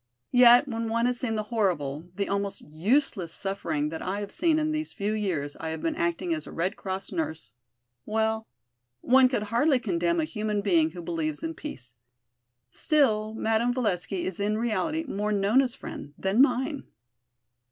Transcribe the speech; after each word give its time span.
Yet 0.31 0.67
when 0.67 0.89
one 0.89 1.05
has 1.05 1.19
seen 1.19 1.35
the 1.35 1.43
horrible, 1.53 2.09
the 2.15 2.27
almost 2.27 2.61
useless 2.61 3.31
suffering 3.31 3.89
that 3.89 4.01
I 4.01 4.19
have 4.21 4.31
seen 4.31 4.57
in 4.57 4.71
these 4.71 4.91
few 4.93 5.13
years 5.13 5.55
I 5.59 5.69
have 5.69 5.83
been 5.83 5.93
acting 5.95 6.33
as 6.33 6.47
a 6.47 6.51
Red 6.51 6.75
Cross 6.75 7.11
nurse, 7.11 7.53
well, 8.03 8.47
one 9.01 9.29
can 9.29 9.43
hardly 9.43 9.77
condemn 9.77 10.19
a 10.19 10.23
human 10.23 10.61
being 10.61 10.89
who 10.89 11.03
believes 11.03 11.43
in 11.43 11.53
peace. 11.53 11.93
Still, 12.71 13.35
Madame 13.35 13.75
Valesky 13.75 14.23
is 14.25 14.39
in 14.39 14.57
reality 14.57 15.03
more 15.03 15.31
Nona's 15.31 15.75
friend 15.75 16.15
than 16.17 16.41
mine." 16.41 16.85